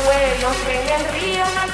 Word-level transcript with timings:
bueno, 0.00 0.48
que 0.66 0.80
en 0.80 0.88
el 0.88 1.08
río 1.12 1.44
no. 1.44 1.71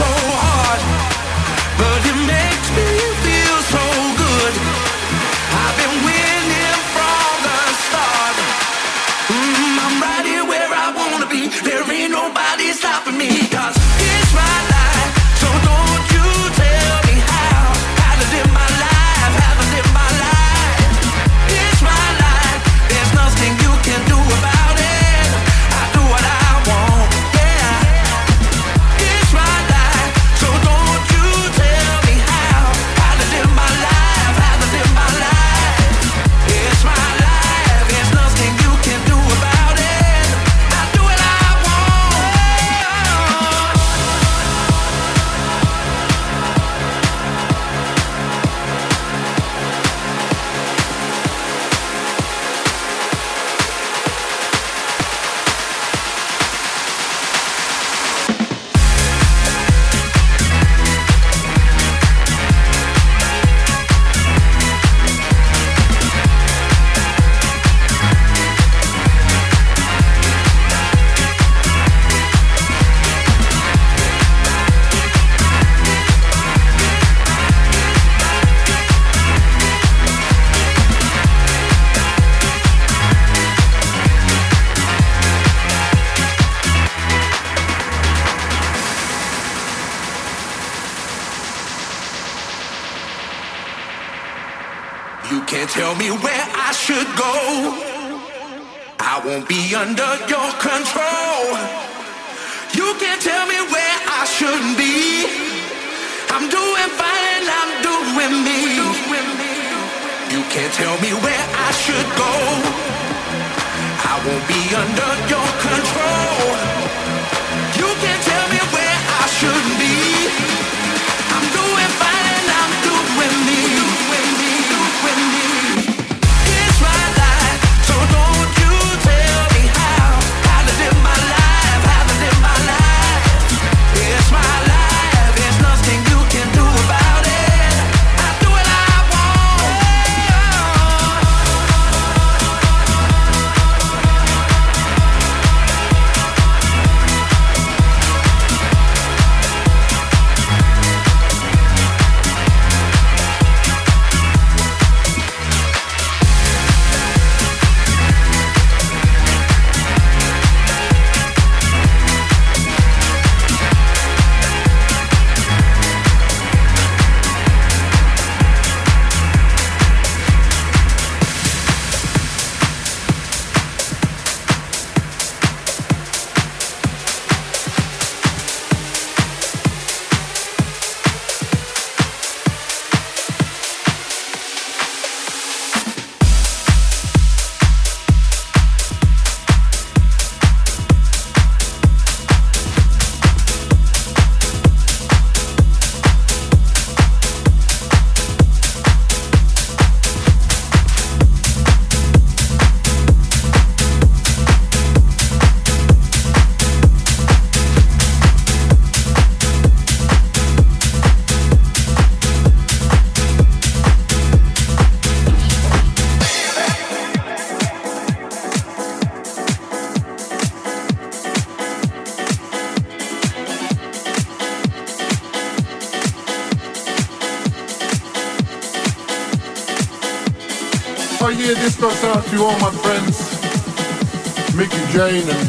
To 0.00 0.49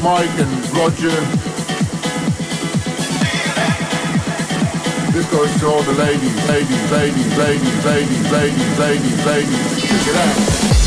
Mike 0.01 0.29
and 0.39 0.69
Roger. 0.75 1.09
This 5.11 5.29
goes 5.29 5.59
to 5.59 5.67
all 5.67 5.83
the 5.83 5.93
ladies, 5.93 6.49
ladies, 6.49 6.91
ladies, 6.91 7.37
ladies, 7.37 7.85
ladies, 7.85 8.31
ladies, 8.31 8.79
ladies, 8.79 9.25
ladies. 9.25 9.81
Check 9.81 10.07
it 10.07 10.15
out. 10.15 10.80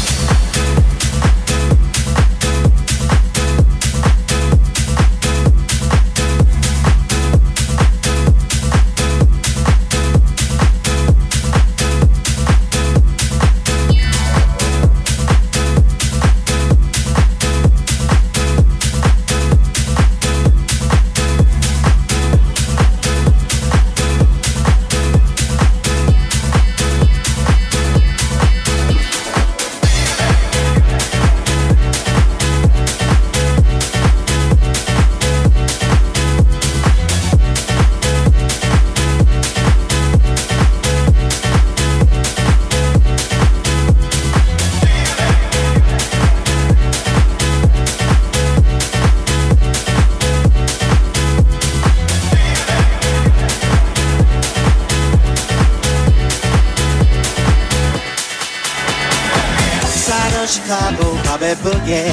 Of 60.45 60.51
Chicago, 60.51 61.15
Bobby 61.25 61.53
Boogie. 61.65 62.13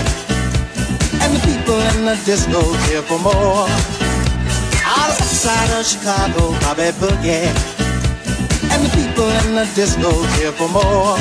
And 1.21 1.35
the 1.35 1.41
people 1.43 1.79
in 1.91 2.05
the 2.05 2.15
disco 2.25 2.61
here 2.87 3.01
for 3.01 3.19
more. 3.19 3.67
Outside 4.85 5.71
of 5.77 5.85
Chicago, 5.85 6.51
Bobby 6.63 6.91
Boogie. 7.01 7.51
And 8.71 8.79
the 8.85 8.91
people 8.95 9.27
in 9.43 9.55
the 9.55 9.67
disco 9.75 10.11
here 10.35 10.53
for 10.53 10.69
more. 10.69 11.17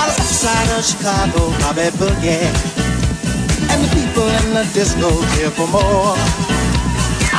Outside 0.00 0.70
of 0.76 0.84
Chicago, 0.84 1.48
Bobby 1.62 1.88
Boogie. 1.96 2.44
And 3.70 3.80
the 3.82 3.90
people 3.96 4.28
in 4.28 4.46
the 4.52 4.64
disco 4.74 5.08
here 5.32 5.50
for 5.50 5.66
more. 5.68 6.59